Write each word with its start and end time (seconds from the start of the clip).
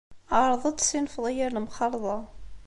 Ɛreḍ 0.39 0.63
ad 0.69 0.77
tessinfeḍ 0.77 1.25
i 1.27 1.33
yir 1.37 1.51
lemxalḍa. 1.53 2.17